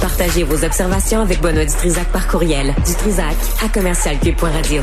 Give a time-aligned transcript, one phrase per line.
[0.00, 2.74] Partagez vos observations avec Benoît Dutrisac par courriel.
[2.86, 4.82] Dutrisac à commercialcube.radio.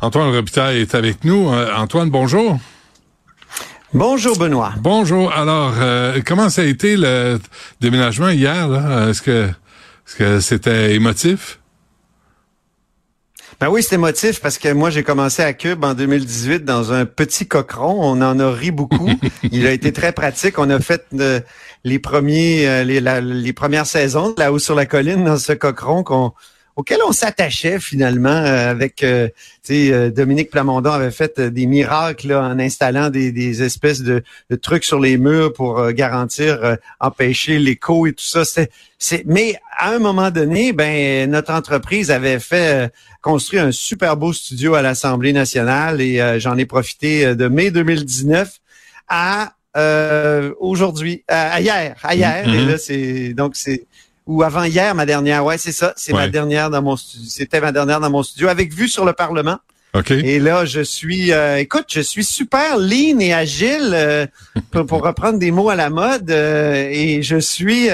[0.00, 1.52] Antoine Robitaille est avec nous.
[1.52, 2.58] Euh, Antoine, bonjour.
[3.92, 4.72] Bonjour Benoît.
[4.78, 5.30] Bonjour.
[5.32, 7.38] Alors, euh, comment ça a été le
[7.80, 8.68] déménagement hier?
[9.08, 11.58] Est-ce que est-ce que c'était émotif?
[13.62, 17.04] Ben oui, c'est émotif parce que moi, j'ai commencé à Cube en 2018 dans un
[17.04, 17.94] petit cochon.
[17.96, 19.08] On en a ri beaucoup.
[19.52, 20.58] Il a été très pratique.
[20.58, 21.38] On a fait euh,
[21.84, 26.32] les premiers, euh, les, les, premières saisons là-haut sur la colline dans ce cochon qu'on
[26.76, 29.28] auquel on s'attachait finalement euh, avec euh,
[29.70, 34.22] euh, Dominique Plamondon avait fait des miracles en installant des, espèces de,
[34.60, 39.98] trucs sur les murs pour garantir empêcher l'écho et tout ça c'est mais à un
[39.98, 46.00] moment donné ben notre entreprise avait fait construire un super beau studio à l'Assemblée nationale
[46.00, 48.60] et j'en ai profité de mai 2019
[49.08, 49.54] à
[50.60, 52.66] aujourd'hui à, hier à hier et mm-hmm.
[52.68, 53.86] là c'est donc c'est
[54.26, 55.44] ou avant hier, ma dernière.
[55.44, 55.92] Ouais, c'est ça.
[55.96, 59.12] C'est ma dernière dans mon C'était ma dernière dans mon studio avec vue sur le
[59.12, 59.58] Parlement.
[59.94, 60.10] OK.
[60.10, 64.26] Et là, je suis, euh, écoute, je suis super lean et agile euh,
[64.70, 66.30] pour, reprendre des mots à la mode.
[66.30, 67.88] Euh, et je suis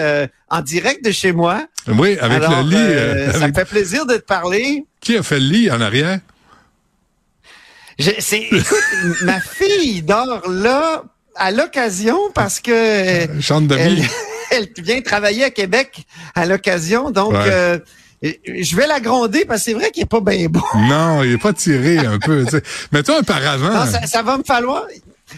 [0.50, 1.66] en direct de chez moi.
[1.88, 3.32] Oui, avec le lit.
[3.38, 4.84] Ça me fait plaisir de te parler.
[5.00, 6.20] Qui a fait le lit en arrière?
[7.98, 8.78] Je, c'est, écoute,
[9.22, 11.02] ma fille dort là
[11.34, 13.40] à l'occasion parce que.
[13.40, 14.27] Chante de vie elle
[14.78, 17.10] vient travailler à Québec à l'occasion.
[17.10, 17.78] Donc, euh,
[18.22, 20.64] je vais la gronder parce que c'est vrai qu'il est pas bien beau.
[20.74, 22.44] Non, il est pas tiré un peu.
[22.92, 23.72] Mets-toi un paravent.
[23.72, 24.84] Non, ça, va me falloir.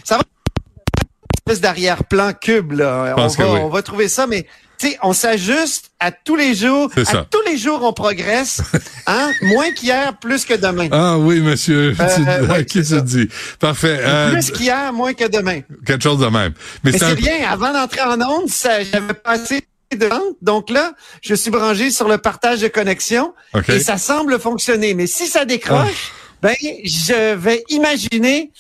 [0.05, 3.14] Ça va une espèce d'arrière-plan cube là.
[3.16, 4.47] On va, on va trouver ça, mais
[4.81, 6.91] sais, on s'ajuste à tous les jours.
[6.97, 8.62] À tous les jours, on progresse.
[9.06, 9.33] Hein?
[9.42, 10.87] Moins qu'hier, plus que demain.
[10.92, 11.97] Ah oui, monsieur.
[11.98, 13.28] Euh, qui se dit?
[13.59, 13.98] Parfait.
[14.00, 15.62] Euh, plus qu'hier, moins que demain.
[15.84, 16.53] Quelque chose de même.
[16.84, 17.50] Mais, c'est bien.
[17.50, 19.64] Avant d'entrer en onde, j'avais passé
[19.97, 20.37] de vente.
[20.42, 23.34] Donc là, je suis branché sur le partage de connexion.
[23.67, 24.94] Et ça semble fonctionner.
[24.94, 26.37] Mais si ça décroche, ah.
[26.43, 28.53] ben, je vais imaginer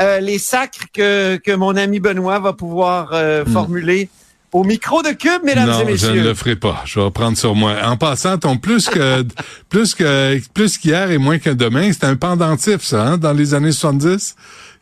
[0.00, 3.50] euh, les sacres que, que mon ami Benoît va pouvoir hmm.
[3.52, 4.08] formuler
[4.56, 6.08] au micro de Cube, mesdames et messieurs.
[6.08, 6.82] Non, je ne le ferai pas.
[6.86, 7.74] Je vais prendre sur moi.
[7.84, 9.22] En passant, ton plus que
[9.68, 13.52] plus que plus qu'hier et moins que demain, c'était un pendentif, ça, hein, dans les
[13.52, 14.34] années 70,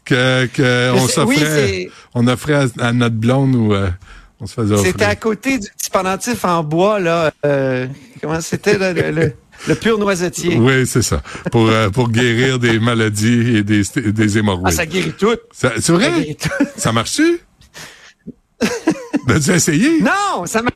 [0.04, 3.90] que, que on s'offrait, on offrait à, notre blonde ou euh,
[4.40, 4.76] on se faisait.
[4.76, 7.32] C'était à côté du petit pendentif en bois là.
[7.44, 7.88] Euh,
[8.20, 9.32] comment c'était le,
[9.66, 10.56] le pur noisetier?
[10.56, 11.20] Oui, c'est ça.
[11.50, 14.66] Pour, euh, pour guérir des maladies et des, des hémorroïdes.
[14.68, 15.34] Ah, ça guérit tout.
[15.50, 16.36] C'est vrai?
[16.76, 17.40] Ça, marche-tu?
[19.34, 20.00] As-tu essayé?
[20.00, 20.74] Non, ça marche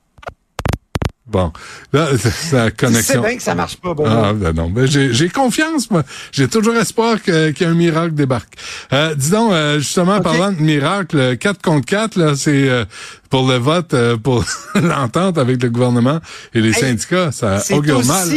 [1.29, 1.53] Bon,
[1.93, 2.09] là,
[2.51, 3.23] sa connexion.
[3.23, 4.05] C'est bien que ça marche pas, bon.
[4.07, 6.03] Ah, ben non, ben j'ai confiance, moi.
[6.33, 8.55] J'ai toujours espoir qu'il y ait un miracle débarque.
[8.95, 12.87] Euh, dis donc, euh, justement, parlant de miracle, 4 contre 4, là, c'est euh,
[13.29, 14.43] pour le vote, euh, pour
[14.75, 16.21] l'entente avec le gouvernement
[16.55, 17.31] et les syndicats.
[17.31, 18.29] Ça augure mal.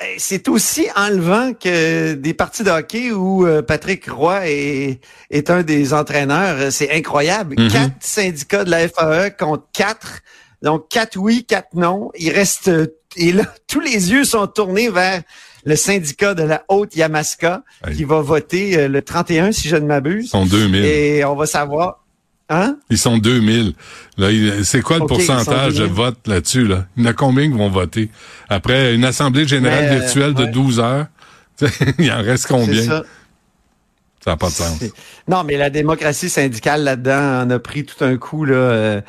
[0.00, 5.00] Eh, c'est aussi enlevant que des parties de hockey où euh, Patrick Roy est,
[5.30, 6.70] est un des entraîneurs.
[6.70, 7.56] C'est incroyable.
[7.58, 7.68] Mhm.
[7.68, 10.20] Quatre syndicats de la FAE contre quatre.
[10.62, 12.10] Donc, quatre oui, quatre non.
[12.16, 12.70] Il reste...
[13.16, 15.22] Et là, tous les yeux sont tournés vers
[15.64, 17.62] le syndicat de la Haute-Yamaska
[17.94, 20.30] qui va voter euh, le 31, si je ne m'abuse.
[20.30, 20.84] Sont 2000.
[20.84, 22.04] Et on va savoir...
[22.48, 22.78] Hein?
[22.88, 23.74] Ils sont 2000.
[24.16, 24.28] Là,
[24.64, 26.66] c'est quoi le pourcentage de vote là-dessus?
[26.66, 26.86] Là?
[26.96, 28.10] Il y en a combien qui vont voter?
[28.48, 31.06] Après une assemblée générale euh, virtuelle de 12 heures,
[31.98, 32.82] il en reste combien?
[32.82, 33.04] Ça.
[34.26, 34.82] n'a pas de sens.
[35.26, 38.46] Non, mais la démocratie syndicale là-dedans en a pris tout un coup.
[38.46, 38.54] Là.
[38.54, 39.00] Euh,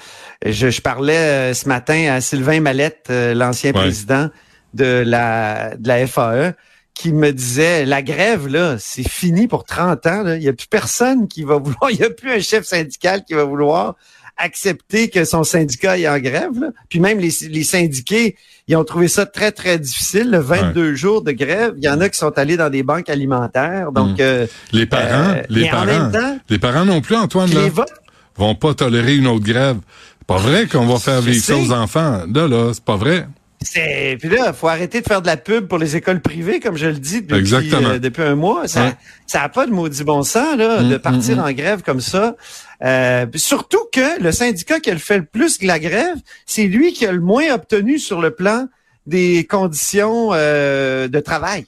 [0.46, 4.30] je, parlais euh, ce matin à Sylvain Mallette, l'ancien président
[4.74, 6.54] de la, de la FAE,
[7.00, 10.24] qui me disait la grève là, c'est fini pour 30 ans.
[10.34, 13.24] Il n'y a plus personne qui va vouloir, il n'y a plus un chef syndical
[13.26, 13.96] qui va vouloir
[14.36, 16.60] accepter que son syndicat est en grève.
[16.60, 16.68] Là.
[16.90, 18.36] Puis même les, les, syndiqués,
[18.68, 21.74] ils ont trouvé ça très, très difficile, le 22 jours de grève.
[21.78, 23.92] Il y en a qui sont allés dans des banques alimentaires.
[23.94, 24.22] Donc mm.
[24.22, 26.12] euh, Les parents, euh, les parents,
[26.50, 27.62] les parents non plus, Antoine, là,
[28.38, 29.78] vont pas tolérer une autre grève.
[30.20, 32.24] C'est pas vrai qu'on va faire vivre ça aux enfants.
[32.34, 33.28] Là, là, c'est pas vrai.
[33.62, 36.78] C'est puis là, faut arrêter de faire de la pub pour les écoles privées, comme
[36.78, 38.68] je le dis depuis, euh, depuis un mois.
[38.70, 38.96] Ça,
[39.28, 41.44] ça a pas de maudit bon sens là, de mm, partir mm, mm.
[41.44, 42.38] en grève comme ça.
[42.84, 46.16] Euh, surtout que le syndicat qui a fait le plus que la grève,
[46.46, 48.68] c'est lui qui a le moins obtenu sur le plan
[49.06, 51.66] des conditions euh, de travail.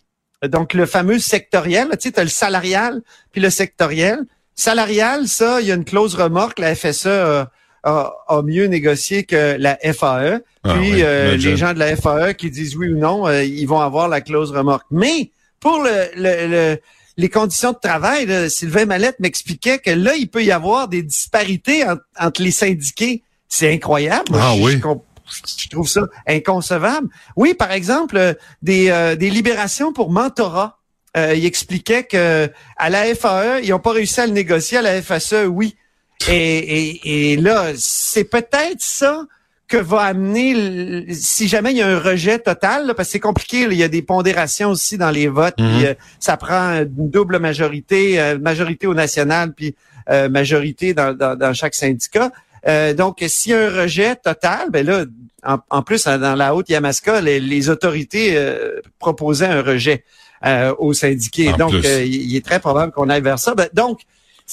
[0.48, 3.02] Donc le fameux sectoriel, tu sais, as le salarial
[3.32, 4.20] puis le sectoriel.
[4.56, 7.08] Salarial, ça, il y a une clause remorque, la FSE
[7.84, 10.42] a, mieux négocié que la FAE.
[10.64, 13.66] Ah Puis euh, les gens de la FAE qui disent oui ou non, euh, ils
[13.66, 14.86] vont avoir la clause remorque.
[14.92, 16.78] Mais pour le,
[17.18, 21.84] les conditions de travail, Sylvain Mallette m'expliquait que là, il peut y avoir des disparités
[22.20, 24.32] entre les syndiqués C'est incroyable.
[24.34, 24.80] ah oui.
[25.62, 27.08] Je, trouve ça inconcevable.
[27.38, 30.80] Oui, par exemple, des, des libérations pour mentorat.
[31.16, 34.80] il expliquait que à la FAE, ils n'ont pas réussi à le négocier.
[34.80, 35.76] À la FSE, oui.
[36.30, 39.26] Et, et, et là, c'est peut-être ça
[39.72, 43.62] que va amener si jamais il y a un rejet total, parce que c'est compliqué,
[43.62, 45.86] il y a des pondérations aussi dans les votes, puis mhm.
[45.86, 49.74] euh, ça prend une double majorité, euh, majorité au national, puis
[50.10, 52.32] euh, majorité dans, dans, chaque syndicat.
[52.98, 55.06] donc, s'il y a un rejet total, ben là,
[55.44, 58.38] en, plus, dans la haute Yamaska, les, autorités
[59.00, 60.04] proposaient un rejet
[60.78, 61.54] aux syndiqués.
[61.58, 63.56] donc, il est très probable qu'on aille vers ça.
[63.56, 64.02] Ben, donc,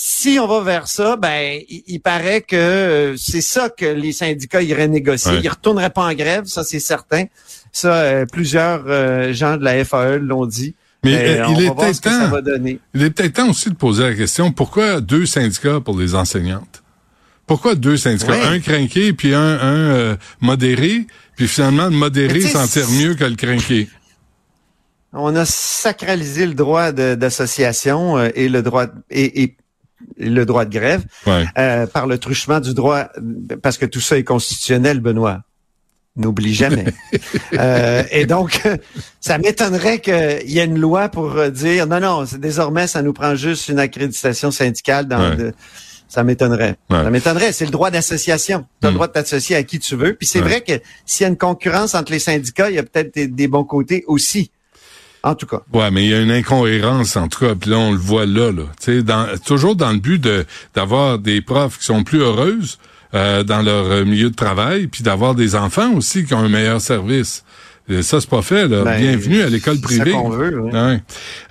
[0.01, 4.63] si on va vers ça, ben il, paraît que euh, c'est ça que les syndicats
[4.63, 5.41] iraient négocier.
[5.43, 7.25] Ils retourneraient pas en grève, ça c'est certain.
[7.73, 10.77] Ça, euh, plusieurs euh, gens de la FAE l'ont dit.
[11.03, 12.31] Mais il, est peut-être temps,
[12.95, 16.85] il est peut-être temps aussi de poser la question pourquoi deux syndicats pour les enseignantes?
[17.49, 18.51] Pourquoi deux syndicats?
[18.51, 23.89] Un crinqué puis un, modéré, puis finalement le modéré s'en tire mieux que le crinqué
[25.15, 29.57] on a sacralisé le droit d'association et le droit et, et,
[30.17, 33.09] le droit de grève euh, par le truchement du droit,
[33.63, 35.43] parce que tout ça est constitutionnel, Benoît.
[36.17, 36.87] N'oublie jamais.
[37.55, 38.61] euh, et donc,
[39.21, 43.37] ça m'étonnerait qu'il y ait une loi pour dire non, non, désormais, ça nous prend
[43.37, 45.37] juste une accréditation syndicale dans
[46.09, 46.77] ça m'étonnerait.
[46.91, 47.53] Ça m'étonnerait.
[47.53, 48.65] C'est le droit d'association.
[48.81, 48.95] Tu as le hmm.
[48.95, 50.15] droit de t'associer à qui tu veux.
[50.15, 50.73] Puis c'est vrai que
[51.05, 54.05] s'il y a une concurrence entre les syndicats, il y a peut-être des, bons côtés
[54.07, 54.51] aussi.
[55.23, 55.63] En tout cas.
[55.73, 58.27] Ouais, mais il y a une incohérence en tout cas, puis là on le voit
[58.27, 58.65] là, là.
[58.81, 62.79] Tu dans, toujours dans le but de d'avoir des profs qui sont plus heureuses
[63.15, 66.81] euh, dans leur milieu de travail, puis d'avoir des enfants aussi qui ont un meilleur
[66.81, 67.45] service.
[67.91, 68.69] Et ça, c'est pas fait.
[68.69, 68.85] Là.
[68.85, 70.13] Ben, Bienvenue à l'école privée.
[70.13, 71.03] Ça veut, ouais.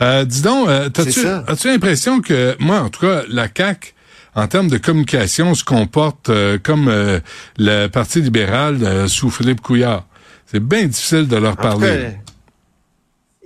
[0.01, 3.95] euh, dis donc, euh, as-tu as l'impression que, moi, en tout cas, la CAC
[4.35, 7.19] en termes de communication, se comporte euh, comme euh,
[7.57, 10.05] le Parti libéral sous Philippe Couillard?
[10.45, 12.11] C'est bien difficile de leur parler.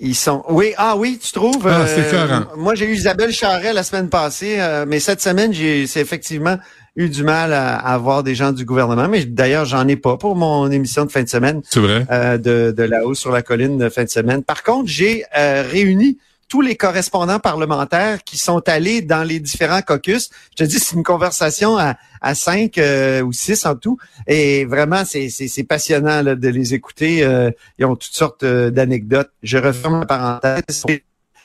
[0.04, 0.44] Ils sont.
[0.50, 1.68] Oui, ah oui, tu trouves.
[1.68, 5.54] Ah, c'est euh, Moi, j'ai eu Isabelle Charret la semaine passée, euh, mais cette semaine,
[5.54, 6.58] j'ai c'est effectivement
[6.96, 9.08] eu du mal à, avoir des gens du gouvernement.
[9.08, 11.62] Mais d'ailleurs, j'en ai pas pour mon émission de fin de semaine.
[11.70, 12.08] C'est vrai.
[12.10, 14.44] Euh, de, de là-haut sur la colline de fin de semaine.
[14.44, 16.18] Par contre, j'ai réuni
[16.52, 20.30] tous les correspondants parlementaires qui sont allés dans les différents caucus.
[20.50, 23.98] Je te dis, c'est une conversation à, à cinq euh, ou six en tout.
[24.28, 27.24] Et vraiment, c'est, c'est, passionnant de les écouter.
[27.24, 29.32] Euh, ils ont toutes sortes euh, d'anecdotes.
[29.44, 30.86] Je referme la parenthèse.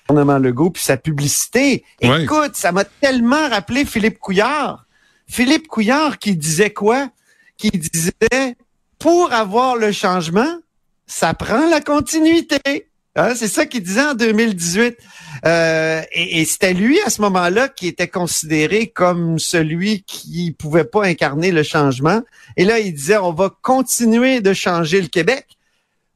[0.08, 1.84] Gouvernement Legault, puis sa publicité.
[2.00, 4.86] Écoute, ça m'a tellement rappelé Philippe Couillard.
[5.28, 7.10] Philippe Couillard qui disait quoi?
[7.56, 8.56] Qui disait,
[8.98, 10.58] pour avoir le changement,
[11.06, 12.88] ça prend la continuité.
[13.16, 14.96] Hein, c'est ça qu'il disait en 2018.
[15.44, 21.04] Euh, et, c'était lui à ce moment-là qui était considéré comme celui qui pouvait pas
[21.04, 22.22] incarner le changement.
[22.56, 25.46] Et là, il disait on va continuer de changer le Québec.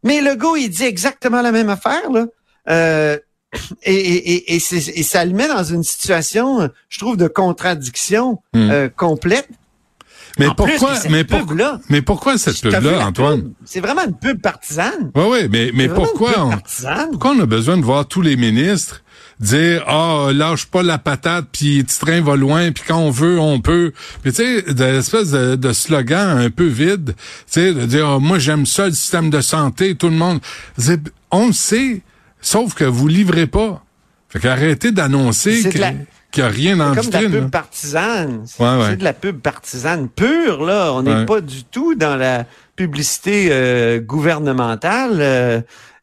[0.02, 2.10] Mais le gars, il dit exactement la même affaire.
[2.10, 2.26] Là.
[2.68, 3.18] Euh,
[3.82, 8.70] et, et, ça le met dans une situation, je trouve, de contradiction hmm.
[8.70, 9.48] euh, complète.
[10.38, 13.52] Mais pourquoi, mais, pourquoi mais pourquoi cette pub-là, Antoine?
[13.64, 15.10] C'est vraiment une pub partisane.
[15.14, 16.50] Oui, oui, mais, mais pourquoi on,
[17.10, 19.02] pourquoi on a besoin de voir tous les ministres
[19.40, 23.10] dire ah oh, lâche pas la patate puis petit train va loin puis quand on
[23.10, 23.92] veut on peut
[24.22, 28.38] mais tu sais de, de, slogan un peu vide tu sais de dire oh, moi
[28.38, 30.40] j'aime ça le système de santé tout le monde
[31.30, 32.02] on le sait
[32.42, 33.82] sauf que vous livrez pas
[34.28, 35.78] fait qu'arrêtez d'annoncer que
[36.36, 38.44] n'y a rien dans comme de la pub partisane.
[38.46, 40.92] C'est de la pub partisane pure, là.
[40.92, 42.46] On n'est pas du tout dans la
[42.76, 45.60] publicité euh, gouvernementale euh,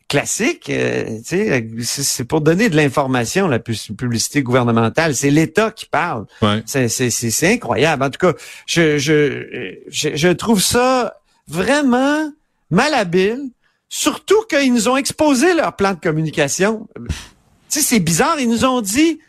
[0.08, 0.70] classique.
[0.70, 5.16] Euh, c'est pour donner de l'information, la publicité gouvernementale.
[5.16, 6.26] C'est l'État qui parle.
[6.66, 8.04] C'est incroyable.
[8.04, 8.34] En tout cas,
[8.66, 11.16] je, je, je, je trouve ça
[11.48, 12.32] vraiment
[12.70, 13.50] malhabile.
[13.90, 16.88] Surtout qu'ils nous ont exposé leur plan de communication.
[17.70, 18.38] Tu sais, c'est bizarre.
[18.40, 19.20] Ils nous ont dit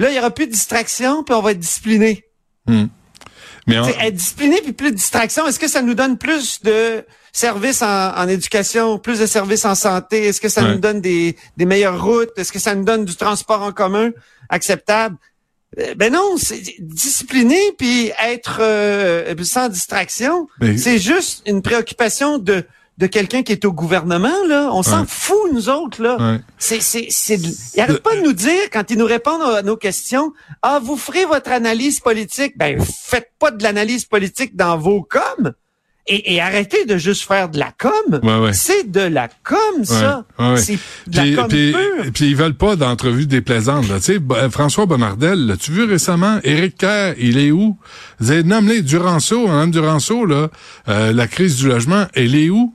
[0.00, 2.24] Là, il n'y aura plus de distraction, puis on va être discipliné.
[2.66, 2.86] Hmm.
[3.66, 7.82] Mais Être discipliné puis plus de distraction, est-ce que ça nous donne plus de services
[7.82, 10.24] en, éducation, plus de services en santé?
[10.24, 12.30] Est-ce que ça nous donne des, meilleures routes?
[12.38, 14.10] Est-ce que ça nous donne du transport en commun
[14.48, 15.16] acceptable?
[15.78, 22.64] Euh, ben non, c'est discipliné puis être euh, sans distraction, c'est juste une préoccupation de
[23.00, 24.68] de quelqu'un qui est au gouvernement, là.
[24.72, 26.38] On s'en fout, nous autres, là.
[26.58, 27.40] C'est, c'est, c'est,
[27.74, 30.96] il arrête pas de nous dire, quand ils nous répondent à nos questions, ah, vous
[30.98, 32.58] ferez votre analyse politique.
[32.58, 35.54] Ben, faites pas de l'analyse politique dans vos coms.
[36.06, 38.20] et, et arrêtez de juste faire de la com.
[38.22, 38.52] Ouais, ouais.
[38.52, 40.24] C'est de la com, ça.
[40.38, 40.56] Ouais, ouais.
[40.56, 40.74] C'est
[41.06, 42.12] de Puis, la com puis, pure.
[42.12, 43.88] puis ils veulent pas d'entrevues déplaisantes.
[43.88, 43.96] Là.
[43.98, 46.40] Tu sais, euh, François Bonnardel, l'as-tu vu récemment?
[46.42, 47.76] Éric Kerr, il est où?
[48.18, 50.48] Vous avez nommé Duranceau, Mme Duranceau, là,
[50.88, 52.74] euh, la crise du logement, elle est où?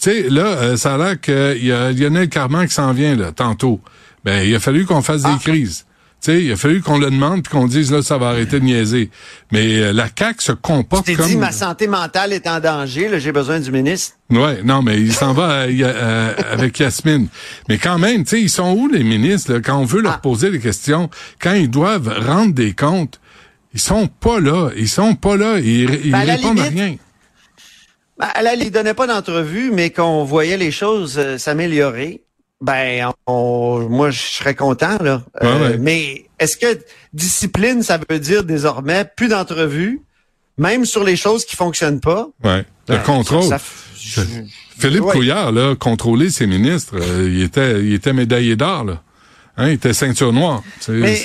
[0.00, 3.14] Tu sais, là, euh, ça a l'air qu'il y a Lionel Carman qui s'en vient,
[3.16, 3.80] là, tantôt.
[4.24, 5.32] Ben, il a fallu qu'on fasse Ah.
[5.34, 5.84] des crises.
[6.22, 8.58] Tu sais, il a fallu qu'on le demande puis qu'on dise, là, ça va arrêter
[8.58, 9.10] de niaiser.
[9.52, 11.28] Mais euh, la CAQ se comporte Tu t'es comme...
[11.30, 14.14] dit, ma santé mentale est en danger, là, j'ai besoin du ministre.
[14.30, 17.28] Ouais, non, mais il s'en va euh, euh, avec Yasmine.
[17.68, 20.14] Mais quand même, tu sais, ils sont où les ministres là, quand on veut leur
[20.14, 20.18] Ah.
[20.18, 21.10] poser des questions,
[21.42, 23.20] quand ils doivent rendre des comptes,
[23.74, 26.96] ils sont pas là, ils sont pas là, ils, ils Ben, à répondent à rien.
[28.18, 32.22] Ben, elle ne donnait pas d'entrevue, mais qu'on voyait les choses euh, s'améliorer.
[32.60, 35.22] Ben, on- moi, je serais content, là.
[35.42, 35.78] Euh, Ouais, ouais.
[35.78, 36.78] Mais est-ce que
[37.12, 40.00] discipline, ça veut dire désormais plus d'entrevues,
[40.58, 42.28] même sur les choses qui fonctionnent pas?
[42.44, 43.42] Ouais, le Ben, contrôle.
[43.42, 44.22] ça- ça-
[44.78, 45.12] Philippe Ouais.
[45.12, 49.02] Couillard, là, contrôler ses ministres, euh, il était, il était médaillé d'or, là.
[49.56, 50.62] Hein, il était ceinture noire.
[50.88, 51.16] Mais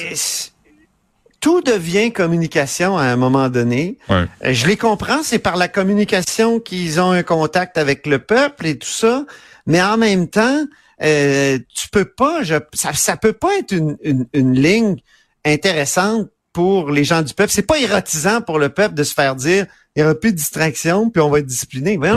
[1.40, 3.98] tout devient communication à un moment donné.
[4.10, 4.26] ouais.
[4.46, 8.68] Euh, Je les comprends, c'est par la communication qu'ils ont un contact avec le peuple
[8.68, 9.26] et tout ça,
[9.66, 10.66] mais en même temps,
[11.02, 14.98] euh, tu peux pas, je, ça, ça peut pas être une, une, une ligne
[15.46, 17.52] intéressante pour les gens du peuple.
[17.52, 19.66] C'est pas érotisant pour le peuple de se faire dire
[19.96, 21.98] il y aura plus de distraction puis on va être discipliné.
[21.98, 22.10] Ouais.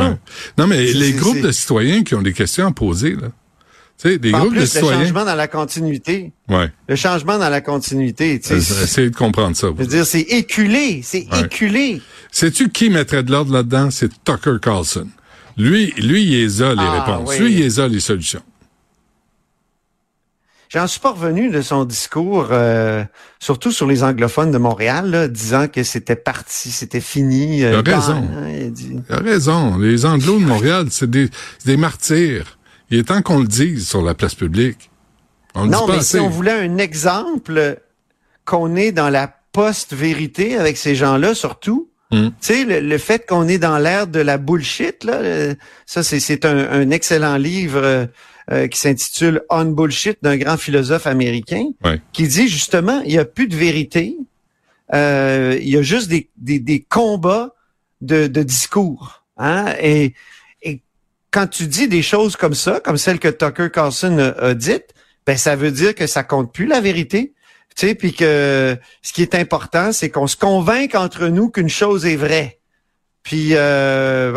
[0.58, 3.28] Non, mais les groupes de citoyens qui ont des questions à poser, là.
[4.02, 5.00] Tu sais, des En groupes plus, de le citoyens.
[5.00, 6.72] changement dans la continuité, Ouais.
[6.88, 9.68] le changement dans la continuité, Essayez de comprendre ça.
[9.68, 11.42] je veux dire, c'est éculé, c'est Ouais.
[11.42, 12.02] éculé.
[12.32, 13.90] Sais-tu qui mettrait de l'ordre là-dedans?
[13.92, 15.06] C'est Tucker Carlson.
[15.56, 17.28] Lui, lui, il les a les Ah, réponses.
[17.30, 17.38] oui.
[17.38, 18.42] Lui, il les a les solutions.
[20.70, 23.04] J'en suis pas revenu de son discours, euh,
[23.38, 27.62] surtout sur les anglophones de Montréal, là, disant que c'était parti, c'était fini.
[27.62, 28.14] euh, Il a raison.
[28.34, 28.90] hein, il a dit.
[29.10, 29.76] Il a raison.
[29.76, 31.28] Les Anglos de Montréal, c'est des,
[31.58, 32.58] c'est des martyrs.
[32.92, 34.90] Il est temps qu'on le dise sur la place publique.
[35.54, 36.18] On Non, mais assez.
[36.18, 37.80] si on voulait un exemple
[38.44, 42.26] qu'on est dans la post-vérité avec ces gens-là, surtout, Mm.
[42.26, 45.54] tu sais, le, le fait qu'on est dans l'ère de la bullshit, là,
[45.86, 48.06] ça, c'est, c'est un, un excellent livre euh,
[48.50, 52.02] euh, qui s'intitule On Bullshit d'un grand philosophe américain, Ouais.
[52.12, 54.18] qui dit justement, il n'y a plus de vérité,
[54.92, 57.54] euh, il y a juste des, des, des combats
[58.02, 59.24] de, de discours.
[59.38, 59.72] Hein?
[59.80, 60.12] Et
[61.32, 64.94] quand tu dis des choses comme ça, comme celle que Tucker Carlson a, a dites,
[65.26, 67.32] ben ça veut dire que ça compte plus la vérité.
[67.74, 71.70] Tu sais, puis que ce qui est important, c'est qu'on se convainque entre nous qu'une
[71.70, 72.60] chose est vraie.
[73.22, 74.32] Puis, euh,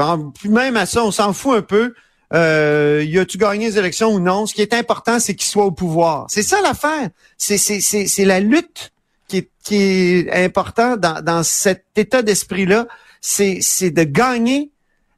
[0.48, 1.94] même à ça, on s'en fout un peu.
[2.34, 4.46] Euh, y a-tu gagné les élections ou non?
[4.46, 6.28] Ce qui est important, c'est qu'il soit au pouvoir.
[6.30, 7.10] C'est ça l'affaire.
[7.38, 8.94] C'est, c'est, c'est, c'est la lutte
[9.28, 12.88] qui est, qui est important dans, dans cet état d'esprit-là.
[13.22, 14.72] C'est, c'est de gagner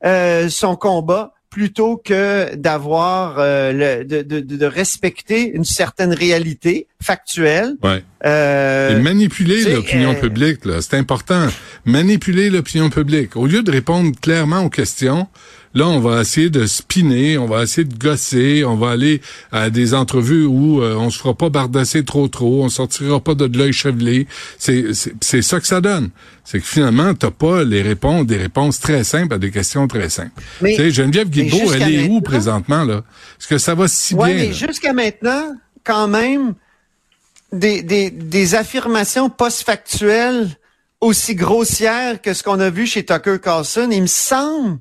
[0.05, 6.86] euh, son combat plutôt que d'avoir euh, le, de, de, de respecter une certaine réalité
[7.02, 7.78] factuelle.
[7.82, 8.04] Ouais.
[8.26, 11.48] Euh, Et manipuler l'opinion euh, publique, là, c'est important.
[11.84, 13.36] Manipuler l'opinion publique.
[13.36, 15.26] Au lieu de répondre clairement aux questions,
[15.74, 19.21] là, on va essayer de spinner, on va essayer de gosser, on va aller
[19.51, 23.36] à des entrevues où euh, on se fera pas bardasser trop trop, on sortira pas
[23.36, 24.27] de l'œil chevelé.
[24.57, 26.09] C'est c'est c'est ça que ça donne.
[26.43, 30.09] C'est que finalement, t'as pas les réponses, des réponses très simples à des questions très
[30.09, 30.31] simples.
[30.62, 33.03] Mais- tu sais, Geneviève Guilbeault, elle est où présentement là?
[33.39, 36.53] Est-ce que ça va si Ouais, bien mais jusqu'à maintenant, quand même,
[37.51, 40.50] des, des, des affirmations post-factuelles
[41.00, 44.79] aussi grossières que ce qu'on a vu chez Tucker Carlson, il me semble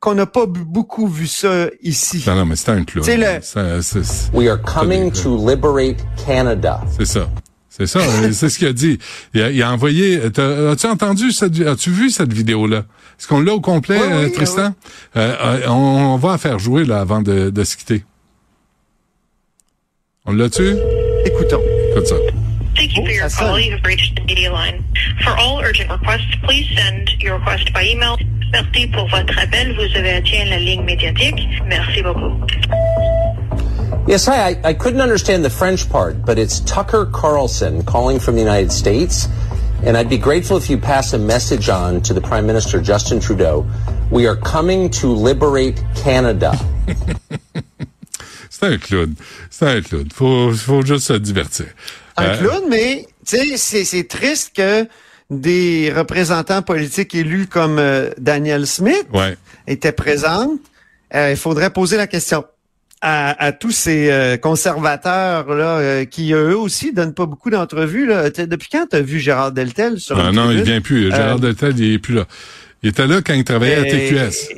[0.00, 2.22] qu'on n'a pas beaucoup vu ça ici.
[2.26, 3.04] Non, non, mais c'est un clown.
[3.04, 6.80] C'est le- Ça- c'est- We are coming to liberate Canada.
[6.96, 7.28] C'est ça.
[7.68, 8.00] C'est ça,
[8.32, 8.98] c'est ce qu'il a dit.
[9.34, 10.20] Il a, il a envoyé.
[10.32, 12.78] t'as- As-tu entendu cette, as-tu vu cette vidéo-là?
[13.18, 14.32] Est-ce qu'on l'a au complet, Oui, oui, euh, oui.
[14.32, 14.74] Tristan?
[15.16, 15.72] Euh, euh, on,
[16.14, 18.04] on va la faire jouer là avant de, de se quitter.
[20.26, 20.74] On l'a-tu?
[21.24, 21.62] Écoutons.
[21.92, 22.16] Écoute ça.
[22.78, 23.56] Thank you for your call.
[23.56, 23.64] it.
[23.64, 24.84] You have reached the media line.
[25.24, 28.16] For all urgent requests, please send your request by email.
[28.52, 29.74] Merci pour votre appel.
[29.74, 31.40] Vous avez atteint la ligne médiatique.
[31.66, 32.46] Merci beaucoup.
[34.06, 34.50] Yes, hi.
[34.50, 38.70] I, I couldn't understand the French part, but it's Tucker Carlson calling from the United
[38.70, 39.26] States.
[39.84, 43.18] And I'd be grateful if you pass a message on to the Prime Minister, Justin
[43.20, 43.66] Trudeau.
[44.10, 46.52] We are coming to liberate Canada.
[48.50, 49.16] C'est un clown.
[49.50, 50.08] C'est un clown.
[50.10, 51.66] Faut, faut juste se divertir.
[52.18, 54.86] Un clown, mais tu sais, c'est, triste que
[55.30, 59.36] des représentants politiques élus comme euh, Daniel Smith Ouais.
[59.66, 60.56] étaient présents.
[61.14, 62.44] Euh, il faudrait poser la question
[63.00, 68.06] à, à tous ces euh, conservateurs là euh, qui eux aussi donnent pas beaucoup d'entrevues.
[68.08, 71.10] Depuis quand tu as vu Gérard Deltel sur Ah une non, il vient plus.
[71.10, 72.24] Gérard Euh, Deltel, il est plus là.
[72.82, 74.48] Il était là quand il travaillait à TQS.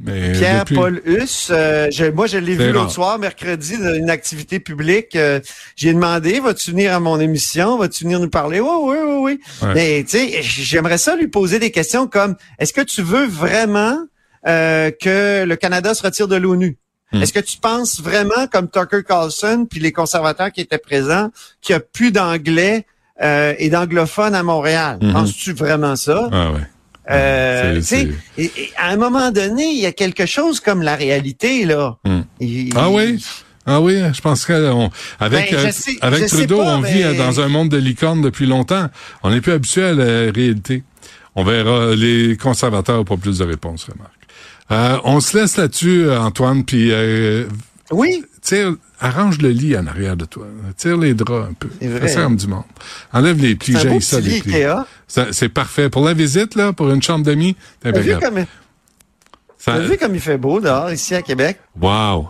[0.00, 4.60] Mais Pierre Paul Huss, euh, moi je l'ai vu l'autre soir, mercredi, dans une activité
[4.60, 5.16] publique.
[5.16, 5.40] Euh,
[5.74, 8.60] j'ai demandé, vas-tu venir à mon émission, vas-tu venir nous parler?
[8.60, 9.68] Oui, oui, oui, oui.
[9.74, 13.98] Mais tu sais, j'aimerais ça lui poser des questions comme est-ce que tu veux vraiment
[14.46, 16.78] euh, que le Canada se retire de l'ONU?
[17.10, 17.22] Hmm.
[17.22, 21.74] Est-ce que tu penses vraiment, comme Tucker Carlson puis les conservateurs qui étaient présents, qu'il
[21.74, 22.86] n'y a plus d'anglais
[23.20, 24.98] et d'anglophones à Montréal?
[25.02, 25.12] Hmm.
[25.12, 26.28] Penses-tu vraiment ça?
[26.30, 26.60] Ah ouais.
[27.10, 27.80] Euh,
[28.36, 31.96] et, à un moment donné, il y a quelque chose comme la réalité là.
[32.04, 32.20] Hmm.
[32.74, 33.24] ah oui?
[33.70, 37.68] Ah oui, je pense qu'avec avec ben, euh, avec Trudeau, on vit dans un monde
[37.68, 38.88] de licorne depuis longtemps.
[39.22, 40.84] On n'est plus habitué à la réalité.
[41.34, 41.94] On verra.
[41.94, 44.12] Les conservateurs pas plus de réponses, remarque.
[44.70, 47.46] Euh, on se laisse là-dessus, Antoine, puis euh,
[47.90, 48.24] oui.
[48.40, 50.46] Tire, arrange le lit en arrière de toi.
[50.76, 51.68] Tire les draps un peu.
[52.08, 52.64] Ça du monde.
[53.12, 54.54] Enlève les plis, j'ai ça, les plis.
[55.06, 55.90] C'est parfait.
[55.90, 58.44] Pour la visite, là, pour une chambre d'amis, t'as vu comme...
[59.58, 59.78] Ça...
[59.80, 61.58] vu comme il fait beau dehors, ici à Québec?
[61.80, 62.28] Wow!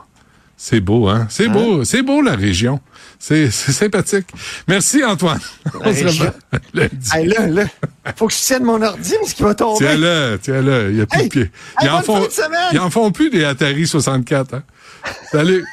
[0.61, 1.29] C'est beau, hein?
[1.31, 1.53] C'est hein?
[1.53, 2.81] beau, c'est beau la région.
[3.21, 4.27] C'est sympathique.
[4.67, 5.41] Merci Antoine.
[5.81, 7.65] On se hey, là, là,
[8.17, 9.79] faut que je tienne mon ordi parce qu'il va tomber.
[9.79, 10.91] Tiens-le, tiens-le.
[10.91, 11.51] Il y a plus de pieds.
[11.81, 12.27] Ils, en font,
[12.73, 14.55] ils en font plus des Atari 64.
[14.55, 14.63] Hein?
[15.31, 15.65] Salut!